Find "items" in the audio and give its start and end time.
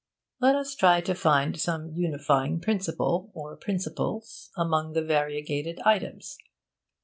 5.85-6.39